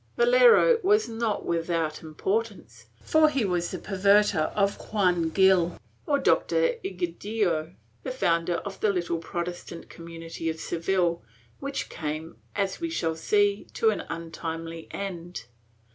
[0.13, 5.77] ^ Valero was not without importance, for he was the perverter of Juan Gil,
[6.07, 11.21] or Doctor Egidio, the founder of the little Protestant community of Seville
[11.59, 15.43] which came, as we shall see, to an untimely end.